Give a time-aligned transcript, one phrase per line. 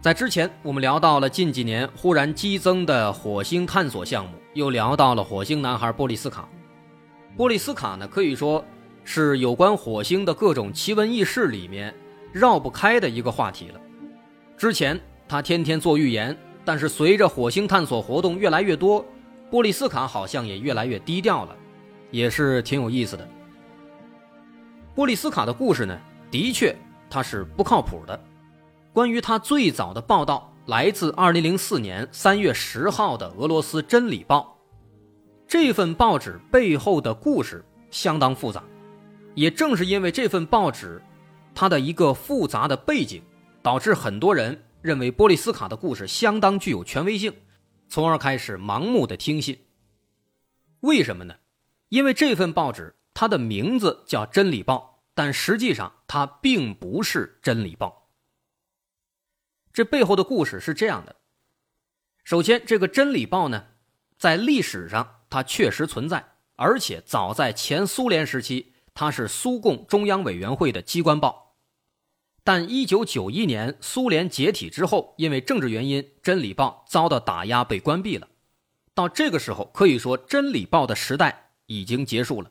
[0.00, 6.48] 在之前，我们聊到了近几年忽然激增的火星探索项目，又聊到了火星男孩波利斯卡。
[7.36, 8.64] 波利斯卡呢，可以说
[9.02, 11.92] 是有关火星的各种奇闻异事里面
[12.32, 13.80] 绕不开的一个话题了。
[14.56, 19.04] 之前他天天做预言，但是随着火星探索活动越来越多，
[19.50, 21.56] 波利斯卡好像也越来越低调了，
[22.12, 23.28] 也是挺有意思的。
[24.94, 25.98] 波利斯卡的故事呢，
[26.30, 26.74] 的确
[27.10, 28.20] 他是不靠谱的。
[28.98, 34.58] 关于他最早的报道来自2004年3月10号的俄罗斯《真理报》，
[35.46, 38.60] 这份报纸背后的故事相当复杂，
[39.36, 41.00] 也正是因为这份报纸
[41.54, 43.22] 它的一个复杂的背景，
[43.62, 47.32] 导致很多人认为波利斯卡的故事相当具有权威性，
[47.86, 49.56] 从而开始盲目的听信。
[50.80, 51.36] 为什么呢？
[51.90, 57.86] 因为这份报纸它的名字叫《真理报》，但实际上它并不是《真理报》。
[59.72, 61.16] 这背后的故事是这样的：
[62.24, 63.66] 首先，这个《真理报》呢，
[64.18, 71.56] 在历史上它确实存在，而且早在前苏联时期，它是苏共中央委员会的机关报。
[72.42, 78.28] 但1991年苏联解体之后，因为政治原因，《真理报》遭到打压，被关闭了。
[78.94, 82.50] 到这个时候，可以说《真理报》的时代已经结束了。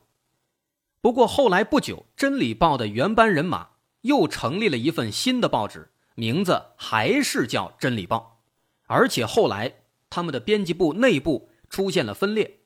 [1.00, 3.70] 不过后来不久，《真理报》的原班人马
[4.02, 5.90] 又成立了一份新的报纸。
[6.18, 8.40] 名字还是叫《真理报》，
[8.88, 9.72] 而且后来
[10.10, 12.58] 他们的编辑部内部出现了分裂，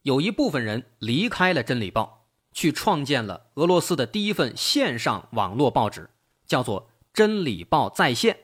[0.00, 2.26] 有一部分人离开了《真理报》，
[2.58, 6.08] 去创建了俄罗斯的第一份线上网络报纸，
[6.46, 6.80] 叫做
[7.12, 8.34] 《真理报在线》。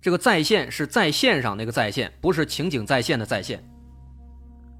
[0.00, 3.68] 这个在线是在线上那个在线，不是情景在线的在线。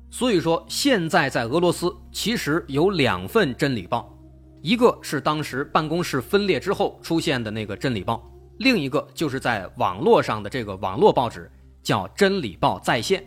[0.09, 4.16] 所以说，现在在俄罗斯其实有两份《真理报》，
[4.62, 8.15] 一个是当时办公室分裂之后出现的那个《真理报》。
[8.58, 11.50] 另一个就是在网络上的这个网络报纸
[11.82, 13.20] 叫《真理报在线》。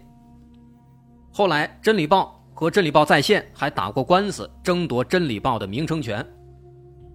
[1.31, 6.25] 后来，《真理报》和《真理报在线》还打过官司，争夺《真理报》的名称权。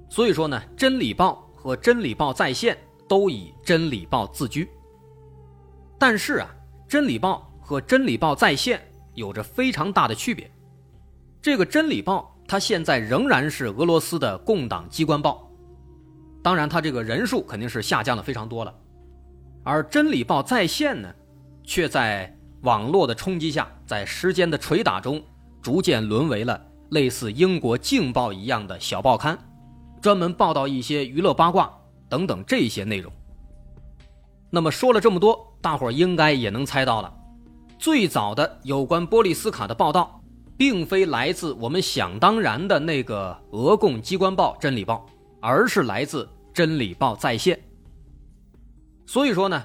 [0.08, 2.74] 所以说呢，《真理报》和《真理报在线》
[3.06, 4.68] 都以《真理报》自居。
[5.98, 6.48] 但是啊，
[6.90, 8.78] 《真理报》和《真理报在线》
[9.14, 10.50] 有着非常大的区别。
[11.42, 15.45] 这个《真理报》它现在仍然是俄罗斯的共党机关报。
[16.46, 18.72] 当然，它这个人数肯定是下降了非常多了，
[19.64, 21.12] 而《真理报在线》呢，
[21.64, 25.20] 却在网络的冲击下，在时间的捶打中，
[25.60, 29.36] 逐渐沦为了类似英国《镜报》一样的小报刊，
[30.00, 31.68] 专门报道一些娱乐八卦
[32.08, 33.12] 等等这些内容。
[34.48, 37.12] 那么说了这么多，大伙儿应该也能猜到了，
[37.76, 40.20] 最早的有关波利斯卡的报道，
[40.56, 45.04] 并非来自我们想当然的那个俄共机关报《真理报》，
[45.40, 46.28] 而是来自。
[46.56, 47.62] 真理报在线。
[49.04, 49.62] 所以说呢，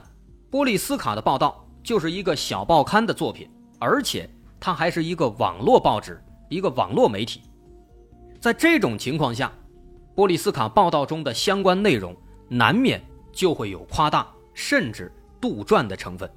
[0.49, 4.29] 波利斯卡的报道就是一个小报刊的作品，而且
[4.59, 7.43] 它还是一个网络报纸，一个网络媒体。
[8.41, 9.49] 在这种情况下，
[10.13, 12.13] 波利斯卡报道中的相关内容
[12.49, 15.09] 难免就会有夸大甚至
[15.39, 16.29] 杜撰的成分。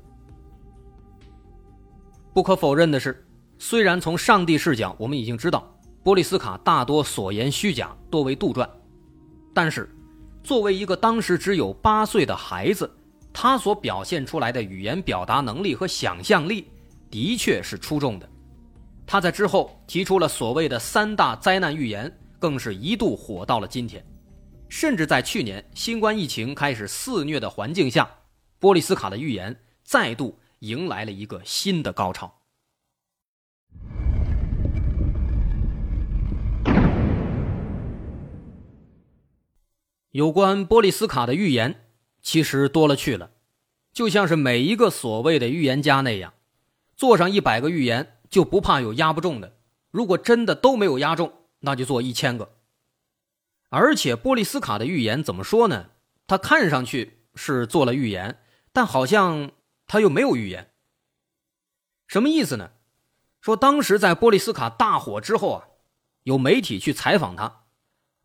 [2.33, 3.27] 不可否认的是，
[3.59, 8.71] 虽然从上帝视角我们已经知道波利斯卡大多所言虚假，多为杜撰，
[9.53, 9.91] 但是。
[10.45, 12.89] 作为一个当时只有八岁的孩子，
[13.33, 16.71] 他所表现出来的语言表达能力和想象力，
[17.11, 18.29] 的确是出众的。
[19.07, 24.05] 他在之后提出了所谓的三大灾难预言，更是一度火到了今天。
[24.69, 28.09] 甚至在去年新冠疫情开始肆虐的环境下，
[28.59, 32.31] 波利斯卡的预言再度迎来了一个新的高潮。
[40.15, 41.89] 有关波利斯卡的预言，
[42.23, 43.33] 其实多了去了，
[43.93, 46.35] 就像是每一个所谓的预言家那样，
[46.97, 49.57] 做上一百个预言就不怕有压不中的。
[49.91, 52.55] 如果真的都没有压中，那就做一千个。
[53.71, 55.91] 而且波利斯卡的预言怎么说呢？
[56.29, 58.39] 他看上去是做了预言，
[58.73, 59.51] 但好像
[59.89, 60.71] 他又没有预言。
[62.07, 62.71] 什么意思呢？
[63.41, 65.67] 说当时在波利斯卡大火之后啊，
[66.23, 67.64] 有媒体去采访他。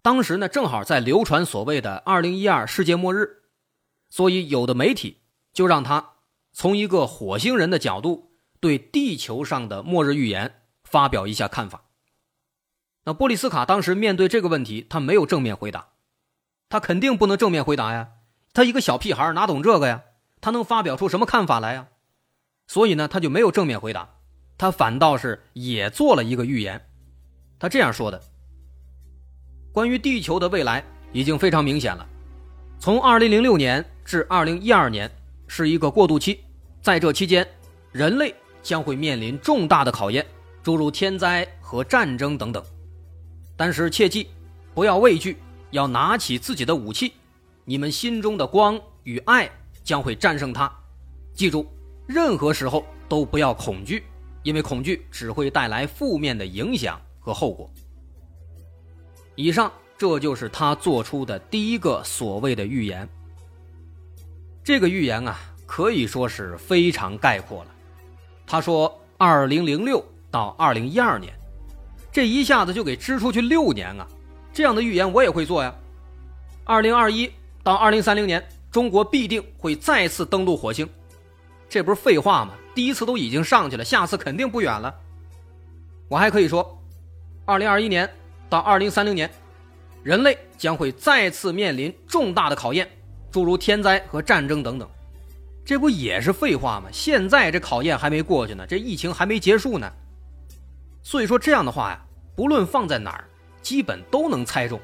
[0.02, 3.44] 当时呢，正好在流传所谓的“二零一二世界末日”，
[4.10, 6.14] 所以有的媒体就让他
[6.52, 11.84] 从一个火星人的角度对地球上的末日预言发表一下看法。
[13.04, 15.90] 那波利斯卡当时面对这个问题，他没有正面回答，
[16.70, 18.10] 他肯定不能正面回答呀，
[18.54, 20.04] 他一个小屁孩哪懂这个呀？
[20.42, 21.88] 他能发表出什么看法来呀？
[22.68, 24.16] 所以呢，他就没有正面回答，
[24.58, 26.90] 他反倒是也做了一个预言。
[27.58, 28.22] 他这样说的：
[29.72, 32.06] 关于地球的未来已经非常明显了，
[32.80, 35.12] 从2006年至2012年
[35.48, 36.40] 是一个过渡期，
[36.82, 37.48] 在这期间，
[37.92, 40.26] 人类将会面临重大的考验，
[40.64, 42.64] 诸如天灾和战争等等。
[43.56, 44.28] 但是切记，
[44.74, 45.38] 不要畏惧，
[45.72, 47.14] 要拿起自己的武器，
[47.66, 49.50] 你们心中的光与爱
[49.84, 50.72] 将会战胜它。
[51.34, 51.66] 记住。
[52.12, 54.04] 任何时候都不要恐惧，
[54.42, 57.70] 因为恐惧只会带来负面的影响和后果。
[59.42, 63.08] 以上这就是他做出的第一个所谓的预言。
[64.62, 67.72] 这个预言啊，可以说是非常概括了。
[68.46, 71.34] 他说，二零零六到二零一二年，
[72.12, 74.06] 这一下子就给支出去六年啊！
[74.52, 75.74] 这样的预言我也会做呀。
[76.66, 77.32] 二零二一
[77.64, 80.86] 到二零三零年，中国必定会再次登陆火星。
[81.70, 82.56] 这不是废话吗？
[82.76, 84.94] 第一次都已经上去了，下次肯定不远了。
[86.10, 86.78] 我还可以说，
[87.46, 88.10] 二零二一年
[88.50, 89.30] 到二零三零年，
[90.04, 92.90] 人类将会再次面临重大的考验，
[93.32, 94.90] 诸如天灾和战争等等。
[95.64, 96.90] 这不也是废话吗？
[96.92, 99.92] 现在这考验还没过去呢，这疫情还没结束呢。
[101.04, 102.02] 所以说这样的话呀，
[102.36, 103.24] 不论放在哪儿，
[103.62, 104.80] 基本都能猜中。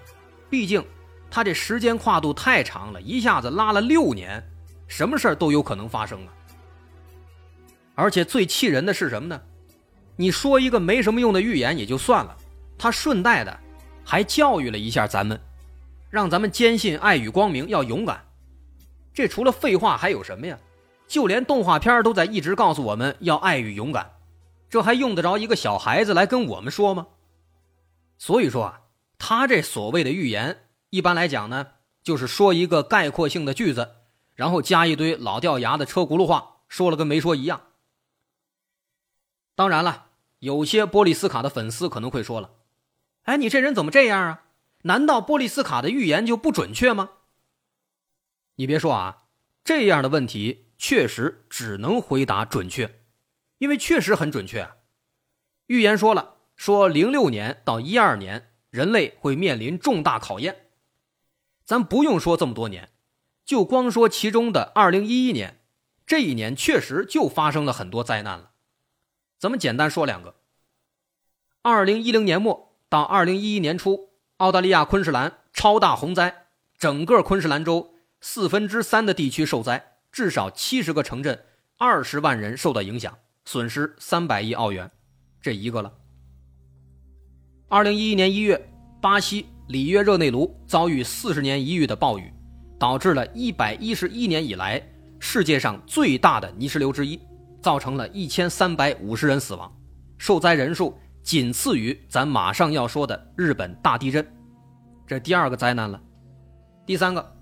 [0.48, 0.86] 毕竟，
[1.32, 4.42] 它这时间跨度太长了，一下子拉了六年，
[4.88, 6.30] 什么事儿都有可能发生啊。
[7.96, 9.42] 而且最气人的是什么呢？
[10.16, 12.38] 你说一个没什么用的预言也就算了，
[12.78, 13.60] 他顺带的
[14.04, 15.40] 还教育了一下咱们，
[16.10, 18.24] 让咱们坚信爱与光明，要勇敢。
[19.14, 20.58] 这除了废话还有什么呀？
[21.08, 24.12] 就连动画片都在一直告诉我们要爱与勇敢，
[24.70, 27.08] 这还用得着一个小孩子来跟我们说吗？
[28.18, 28.82] 所以说啊，
[29.20, 31.68] 他这所谓的预言，一般来讲呢，
[32.02, 33.92] 就是说一个概括性的句子，
[34.34, 37.62] 然后加一堆老掉牙的车轱辘话，说了跟没说一样。
[39.54, 40.08] 当然了，
[40.40, 42.50] 有些波利斯卡的粉丝可能会说了
[43.26, 44.46] ：“哎，你这人怎么这样啊？
[44.84, 47.12] 难道波利斯卡的预言就不准确吗？”
[48.58, 49.24] 你别说啊，
[49.64, 53.00] 这样的问题确实只能回答准确，
[53.58, 54.70] 因为确实很准确。
[55.68, 60.68] 预言说了，说零六年到一二年人类会面临重大考验，
[61.66, 62.92] 咱不用说这么多年，
[63.44, 65.60] 就光说其中的二零一一年，
[66.06, 68.52] 这一年确实就发生了很多灾难了。
[69.40, 70.36] 咱们简单说两个。
[71.62, 72.65] 二零一零年末
[72.96, 74.08] 到二零一一年初，
[74.38, 76.34] 澳大利亚昆士兰超大洪灾，
[76.78, 81.38] 整个昆士兰州四分之三的地区受灾，至少七十个城镇，
[81.78, 83.14] 二十万人受到影响，
[83.44, 84.90] 损失三百亿澳元，
[85.42, 85.92] 这一个了。
[87.68, 88.66] 二零一一年一月，
[89.02, 92.32] 巴西里约热内卢遭遇四十年一遇的暴雨，
[92.80, 94.82] 导致了一百一十一年以来
[95.20, 97.20] 世界上最大的泥石流之一。
[97.62, 99.70] 造成了一千三百五十人死亡，
[100.18, 104.24] 受灾人数仅次于咱马上要说的日本大地震，
[105.08, 106.00] 这第二个灾难了。
[106.86, 107.36] 第三个，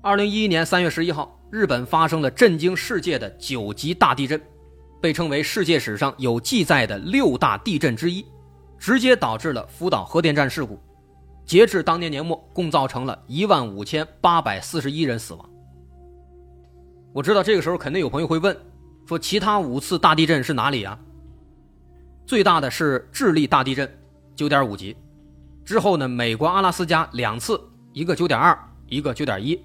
[0.00, 4.40] 二零一一年三月十一号，日本发生了震惊世界的九级大地震，
[4.98, 8.24] 被称为世界史上有记载的六大地震之一，
[8.78, 10.80] 直接导致了福岛核电站事故。
[11.44, 15.50] 截至当年年末，共造成了一万五千八百四十一人死亡。
[17.12, 18.56] 我知道这个时候肯定有朋友会问。
[19.06, 20.98] 说其他五次大地震是哪里啊？
[22.28, 23.90] 最大的是智利大地震，
[24.36, 24.94] 九点五级。
[25.64, 27.58] 之后呢，美国阿拉斯加两次，
[27.94, 28.54] 一个九点二，
[28.86, 29.58] 一个九点一。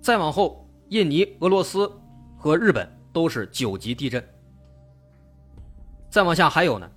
[0.00, 1.90] 再往后，印尼、俄罗斯
[2.38, 4.24] 和日本都是九级地震。
[6.08, 6.88] 再往下还有呢，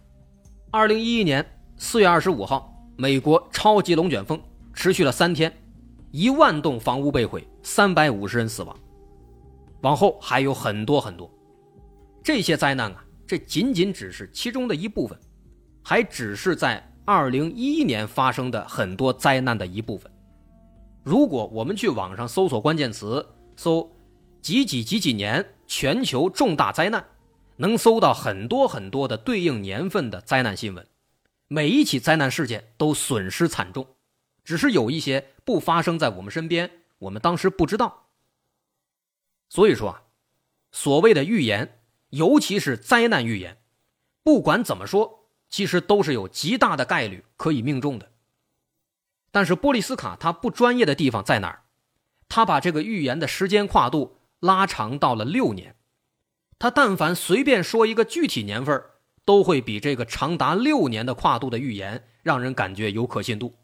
[0.69, 1.43] 二零一一年
[1.77, 4.39] 四月二十五号，美国超级龙卷风
[4.71, 5.51] 持续了三天，
[6.11, 8.77] 一万栋房屋被毁，三百五十人死亡。
[9.81, 11.27] 往后还有很多很多。
[12.21, 15.19] 这些灾难啊，这仅仅只是其中的一部分，
[15.83, 20.11] 还只是在二零一一年发生的很多灾难的一部分。
[21.03, 23.91] 如果我们去网上搜索关键词，搜
[24.41, 27.03] “几几几几年全球重大灾难”，
[27.57, 30.85] 能搜到很多很多的对应年份的灾难新闻。
[31.47, 33.87] 每一起灾难事件都损失惨重，
[34.43, 38.07] 只是有一些不发生在我们身边，我们当时不知道。
[39.49, 40.03] 所以说啊，
[40.71, 41.79] 所谓的预言。
[42.15, 43.61] 尤其是灾难预言，
[44.23, 48.11] 不管怎么说，其实都是有极大的概率可以命中的。
[49.31, 51.63] 但是波利斯卡他不专业的地方在哪儿？
[52.29, 55.75] 他把这个预言的时间跨度拉长到了六年，
[56.57, 58.81] 他但凡随便说一个具体年份，
[59.25, 63.55] 都会比这个长达六年的跨度的预言让人感觉有可信度。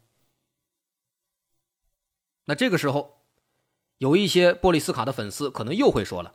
[2.44, 3.22] 那这个时候，
[3.96, 6.34] 有一些波利斯卡的粉丝可能又会说了：“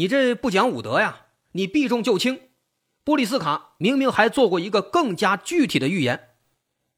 [0.00, 1.26] 你这不讲武德呀！
[1.52, 2.40] 你避重就轻。
[3.04, 6.28] 波利斯卡明明还做过一个更加具体的预言，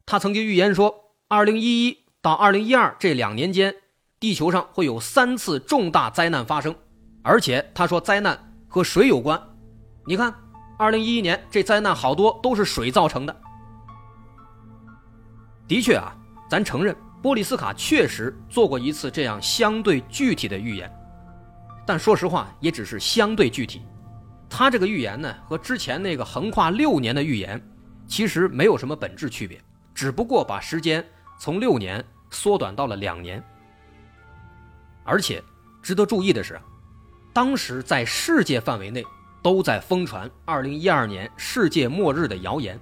[0.06, 3.75] 他曾经预言说，二零一一到二零一二这两年间，
[4.21, 6.76] 地球上会有三次重大灾难发生，
[7.25, 9.50] 而且他说灾难和水有关。
[10.06, 10.32] 你看，
[10.78, 13.37] 二零一一年这灾难好多都是水造成的。
[15.66, 16.16] 的确啊，
[16.49, 20.88] 咱承认。”波利斯卡确实做过一次这样相对具体的预言，
[21.92, 23.82] 但说实话，也只是相对具体。
[24.49, 27.62] 他这个预言呢，和之前那个横跨六年的预言
[28.06, 29.61] 其实没有什么本质区别，
[29.94, 31.06] 只不过把时间
[31.38, 33.44] 从六年缩短到了两年。
[35.04, 35.44] 而且
[35.82, 36.58] 值得注意的是，
[37.30, 39.04] 当时在世界范围内
[39.42, 42.80] 都在疯传2012年世界末日的谣言，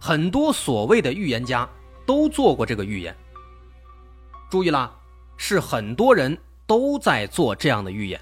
[0.00, 1.68] 很多所谓的预言家
[2.06, 3.14] 都做过这个预言。
[4.48, 4.90] 注意啦，
[5.36, 6.34] 是很多人
[6.66, 8.18] 都在做这样的预言。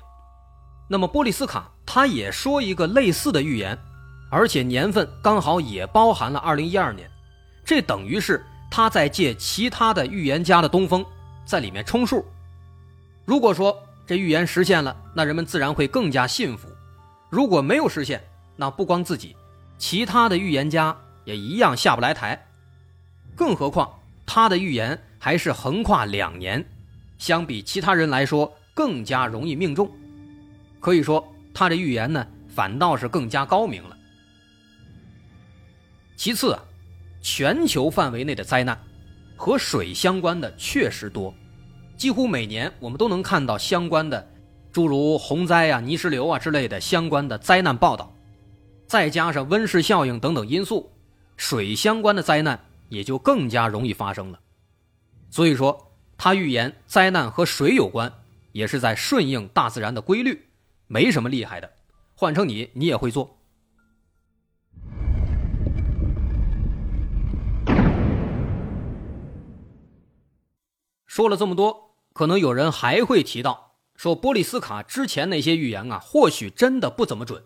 [0.89, 3.77] 那么波利斯卡他也说一个类似的预言，
[4.31, 7.11] 而且年份刚好也包含了二零一二年，
[7.65, 11.05] 这等于是他在借其他的预言家的东风，
[11.45, 12.25] 在里面充数。
[13.25, 13.77] 如果说
[14.07, 16.69] 这预言实现了，那人们自然会更加信服；
[17.31, 18.23] 如果没有实现，
[18.57, 19.37] 那不光自己，
[19.79, 22.47] 其他的预言家也一样下不来台。
[23.35, 23.91] 更何况
[24.25, 25.01] 他的预言。
[25.19, 26.65] 还是横跨两年，
[27.19, 29.91] 相比其他人来说更加容易命中。
[30.87, 33.99] 可以说，他这预言呢，反倒是更加高明了。
[36.15, 36.63] 其次啊，
[37.21, 38.81] 全球范围内的灾难
[39.35, 41.35] 和水相关的确实多，
[41.97, 44.31] 几乎每年我们都能看到相关的，
[44.71, 48.15] 诸如洪灾啊、泥石流啊之类的相关的灾难报道。
[48.87, 50.93] 再加上温室效应等等因素，
[51.37, 54.39] 水相关的灾难也就更加容易发生了。
[55.31, 58.13] 所以说，他预言灾难和水有关，
[58.53, 60.47] 也是在顺应大自然的规律，
[60.87, 61.73] 没什么厉害的。
[62.15, 63.39] 换成你，你也会做。
[71.07, 77.45] 说了这么多，可能有人还会提到，说波利斯卡之前那些预言啊，或许真的不怎么准，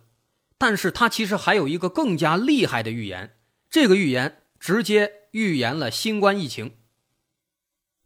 [0.59, 3.37] 但是他其实还有一个更加厉害的预言，
[3.69, 6.79] 这个预言直接预言了新冠疫情。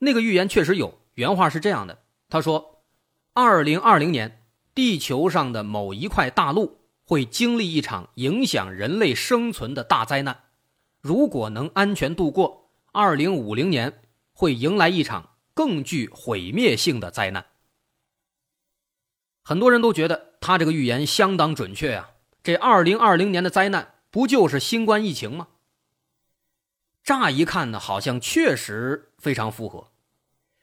[0.00, 2.84] 那个预言确实有，原话是这样的：他说，
[3.32, 4.43] 二零二零年，
[4.74, 10.44] 地球上的某一块大陆会经历一场影响人类生存的大灾难，
[11.00, 14.02] 如果能安全度过，二零五零年
[14.32, 17.46] 会迎来一场更具毁灭性的灾难。
[19.42, 22.10] 很多人都觉得他这个预言相当准确呀，
[22.42, 25.48] 这二零二零年的灾难不就是新冠疫情吗？
[27.04, 29.92] 乍一看呢，好像确实非常符合。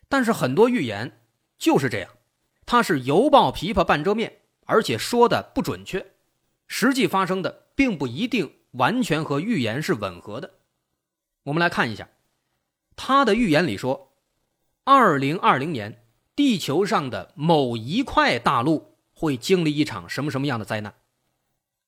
[0.09, 1.21] 但是很多预言
[1.59, 2.09] 就是这样，
[2.71, 6.13] 它是犹抱琵琶半遮面，而且说的不准确，
[6.67, 10.51] 实际发生的并不一定完全和预言是吻合的。
[11.43, 12.07] 我们来看一下，
[12.95, 14.13] 他的预言里说，
[14.85, 20.93] 二零二零年地球上的某一块大陆会经历一场什么什么样的灾难，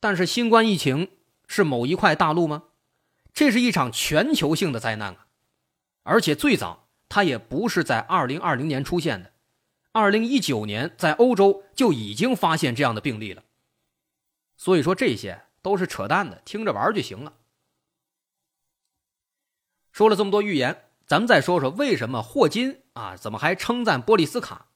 [0.02, 1.12] 但是新冠疫情
[1.48, 2.64] 是某一块大陆吗？
[3.34, 5.28] 这是一场全球性的灾难啊，
[6.04, 6.90] 而且最早。
[7.08, 9.32] 它也不是在二零二零年出现的，
[9.94, 13.44] 二零一九年在欧洲就已经发现这样的病例了。
[14.58, 17.34] 所以说这些都是扯淡的，听着玩就行了。
[19.92, 24.68] 说了这么多预言，咱们再说说为什么霍金啊，怎么还称赞波利斯卡？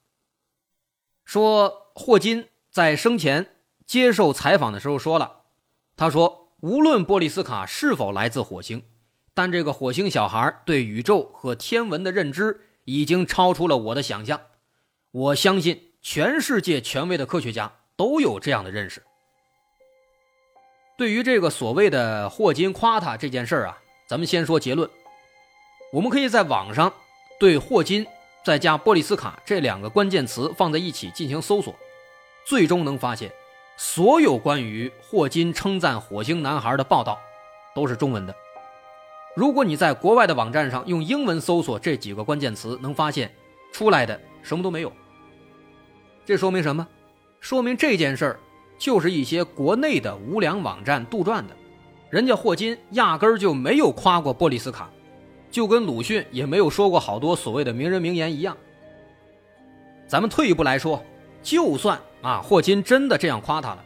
[1.25, 3.55] 说霍金在生前
[3.85, 5.41] 接受采访的时候说了，
[5.95, 8.83] 他说无论波利斯卡是否来自火星。
[9.33, 14.41] 但这个火星小孩对宇宙和天文的认知已经超出了我的想象，
[15.17, 19.01] 我相信全世界权威的科学家都有这样的认识。
[20.95, 24.87] 对于这个所谓的霍金夸他这件事儿啊，咱们先说结论。
[25.91, 26.93] 我们可以在网上
[27.39, 28.05] 对霍金
[28.45, 31.73] 再加波利斯卡这两个关键词放在一起进行搜索，
[32.45, 33.31] 最终能发现，
[33.75, 37.19] 所有关于霍金称赞火星男孩的报道
[37.73, 38.35] 都是中文的。
[39.35, 43.35] 如果你在国外的网站上用英文搜索这几个关键词，能发现
[43.73, 44.93] 出来的什么都没有。
[46.27, 46.85] 这说明什么？
[47.39, 48.39] 说明这件事儿
[48.77, 51.55] 就是一些国内的无良网站杜撰的。
[52.09, 54.89] 人家霍金压根儿就没有夸过波利斯卡，
[55.49, 58.57] 就跟鲁迅也没有说过好多所谓的名人名言一样。
[60.05, 61.01] 咱们退一步来说，
[61.41, 63.81] 就算啊霍金真的这样夸他了，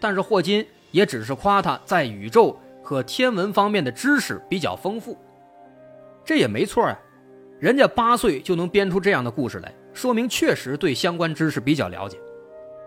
[0.00, 5.16] 但是霍金也只是夸他在宇宙和天文方面的知识比较丰富，
[6.24, 6.98] 这也没错啊。
[7.60, 12.18] 人家八岁就能编出这样的故事来，说明确实对相关知识比较了解。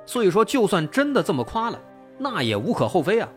[0.06, 1.80] 所以说，就算真的这么夸了，
[2.18, 3.28] 那也无可厚非啊。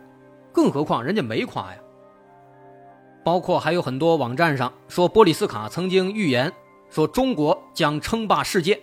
[0.52, 1.78] 更何况人家没夸呀。
[3.24, 6.52] 包括还有很多网站上说，波利斯卡曾经预言
[6.90, 8.78] 说中国将称霸世界，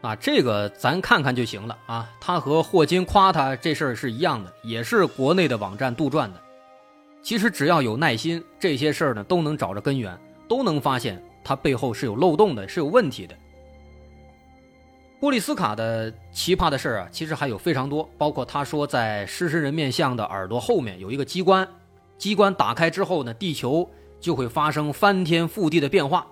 [0.00, 2.10] 啊，这个咱看看就行了啊。
[2.20, 6.40] 他和霍金夸他这事儿是一样的，也是国内的网站杜撰的。
[7.22, 13.36] 其实只要有耐心，这些事儿呢都能找着根源，都能发现它背后是有漏洞的，是有问题的。
[15.20, 21.68] 波利斯卡的奇葩的事儿啊，其实还有非常多，包括他说在狮身人面像的耳朵后面有一个机关。
[22.16, 23.86] 机关打开之后呢，地球
[24.18, 26.26] 就会发生翻天覆地的变化。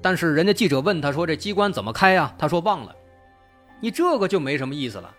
[0.00, 2.94] 但是人家记者问他说：“这机关怎么开呀？”他说：“忘了。”
[3.80, 5.12] 你这个就没什么意思了。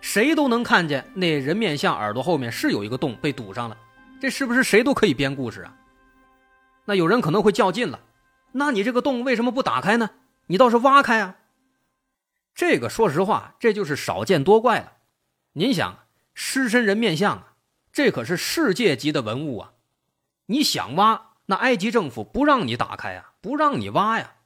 [0.00, 3.76] 谁都能看见那人面像耳朵后面是有一个洞被堵上了，
[4.20, 5.76] 这是不是谁都可以编故事啊？
[6.86, 8.00] 那有人可能会较劲了，
[8.50, 10.10] 那你这个洞为什么不打开呢？
[10.48, 11.36] 你倒是挖开啊！
[12.54, 14.92] 这个说实话，这就是少见多怪了。
[15.52, 17.48] 您想，狮身人面像啊。
[17.92, 19.72] 这可是世界级的文物啊！
[20.46, 24.36] 你想挖，那埃及政府不让你打开啊，不让你挖呀。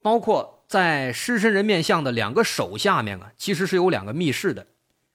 [0.00, 4.68] 包括在狮身人面像的两个手下面啊，其实是有两个密室的。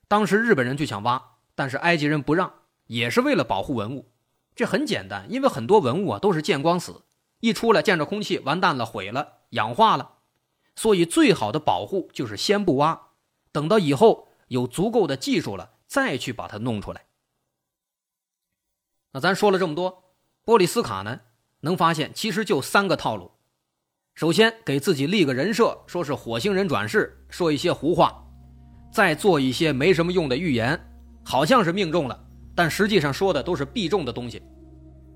[0.09, 2.51] 当时日本人就想挖，但是埃及人不让，
[2.87, 4.11] 也是为了保护文物。
[4.53, 7.03] 这很简单，因为很多文物啊都是见光死，
[7.39, 10.14] 一出来见着空气，完蛋了，毁了，氧化了。
[10.75, 13.09] 所以最好的保护就是先不挖，
[13.51, 15.71] 等到以后有足够的技术了。
[15.87, 17.05] 再去把它弄出来。
[19.13, 21.21] 那咱说了这么多，波利斯卡呢，
[21.61, 23.31] 能发现其实就三个套路。
[24.15, 28.25] 首先给自己立个人设，说是火星人转世，说一些胡话，
[28.91, 30.77] 再做一些没什么用的预言，
[31.23, 34.41] 好像是命中了，但实际上说的都是必中的东西。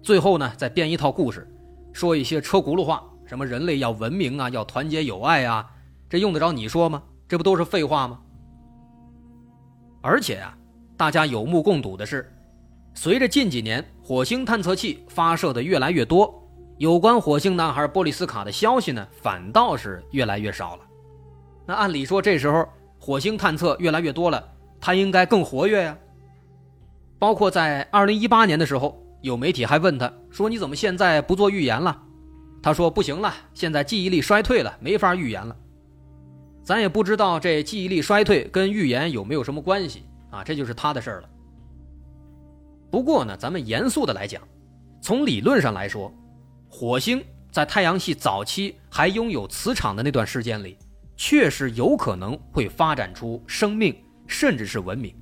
[0.04, 1.46] 最后呢，再编一套故事，
[1.92, 5.70] 说一些车轱辘话，什么人类要文明啊，要团结友爱啊，
[6.10, 7.04] 这用得着你说吗？
[7.28, 8.20] 这不都是废话吗？
[10.02, 10.58] 而且啊，
[10.98, 12.28] 大家有目共睹的是，
[12.96, 16.44] 随着近几年火星探测器发射的越来越多，
[16.80, 20.82] 有关火星男孩波利斯卡的消息呢，反倒是越来越少了。
[21.68, 24.44] 那按理说，这时候火星探测越来越多了，
[24.82, 25.96] 他应该更活跃呀。
[27.20, 32.06] 包括在二零一八年的时候，有媒体还问他说：“你怎么现在不做预言了？”
[32.62, 35.56] 他说：“不行了，现在记忆力衰退了，没法预言了。”
[36.62, 40.44] 咱也不知道这记忆力衰退跟预言有没有什么关系啊？
[40.44, 41.30] 这就是他的事儿了。
[42.92, 44.42] 不过呢，咱们严肃的来讲，
[45.02, 46.14] 从理论上来说，
[46.70, 50.78] 火星在太阳系早期还拥有磁场的那段时间里，
[51.16, 53.96] 确实有可能会发展出生命，
[54.28, 55.16] 甚至是文明。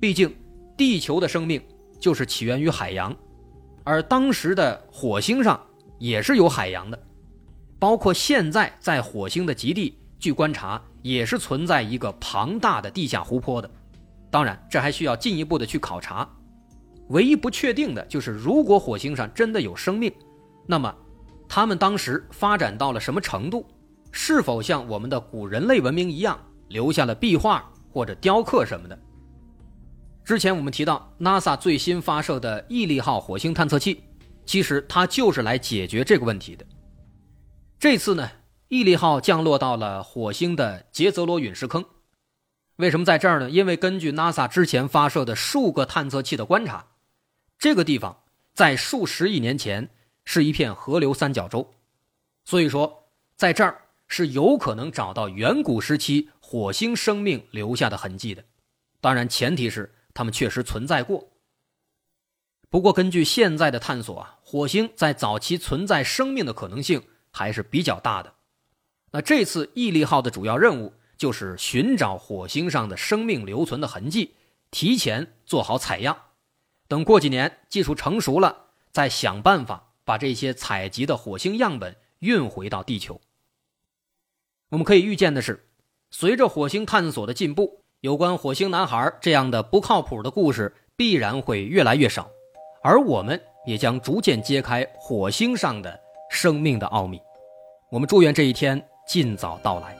[0.00, 0.34] 毕竟，
[0.76, 1.62] 地球的生命
[1.98, 3.16] 就是起源于海洋，
[3.84, 5.58] 而当时的火星上
[6.04, 7.02] 也是有海洋的，
[7.78, 9.98] 包括现在在火星的极地。
[10.18, 13.70] 据观察，也是存在一个庞大的地下湖泊的。
[14.30, 16.28] 当然，这还需要进一步的去考察。
[17.08, 20.12] 唯一不确定的就是，如果火星上真的有生命，
[20.66, 20.94] 那么
[21.48, 23.66] 他们当时发展到了什么程度？
[24.12, 26.38] 是否像我们的古人类文明一样，
[26.68, 28.98] 留下了壁画或者雕刻什么的？
[30.22, 34.04] 之前我们提到，NASA 最新发射的毅力号火星探测器，
[34.44, 36.66] 其实它就是来解决这个问题的。
[37.78, 38.30] 这次呢？
[38.68, 41.84] 毅力号降落到了火星的杰泽罗陨石坑，
[42.76, 43.50] 为什么在这儿呢？
[43.50, 46.86] 因为根据 NASA 之前发射的数个探测器的观察，
[47.58, 49.90] 这个地方在数十亿年前
[50.24, 51.74] 是一片河流三角洲，
[52.44, 58.42] 所以说在这儿是有可能找到远古时期火星生命留下的痕迹的。
[59.00, 61.28] 当然，前提是它们确实存在过。
[62.74, 68.34] 不过，根据现在的探索啊，火星在早期存在生命的可能性还是比较大的。
[69.12, 74.34] 那这次毅力号的主要任务就是寻找火星上的生命留存的痕迹，
[74.72, 76.18] 提前做好采样，
[76.88, 83.20] 等过几年技术成熟了，再想办法把这些采集的火星样本运回到地球。
[84.70, 85.64] 我们可以预见的是，
[86.10, 92.32] 随着火星探索的进步，有关火星男孩这样的不靠谱的故事必然会越来越少，
[92.84, 95.98] 而我们也将逐渐揭开火星上的
[96.30, 97.20] 生命的奥秘。
[97.90, 98.80] 我们祝愿这一天。
[99.06, 99.94] 尽早到来。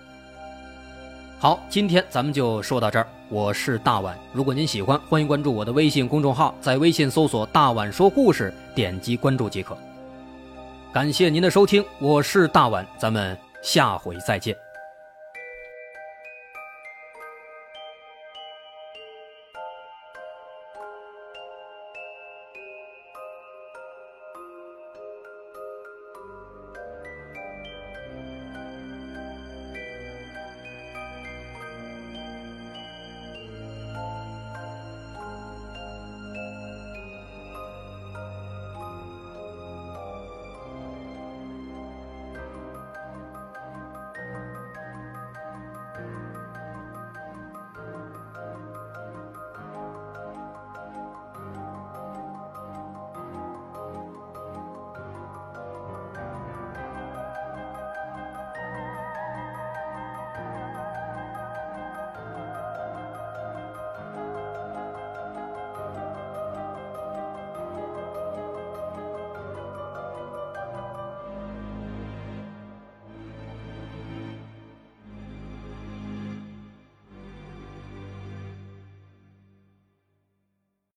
[1.38, 3.06] 好，今天咱们就说到这儿。
[3.28, 9.76] 我是大碗，如果您喜欢，欢迎关注我的微信公众号，在微信搜索“大碗说故事”，点击关注即可。
[10.90, 14.56] 感谢您的收听，我是大碗，咱们下回再见。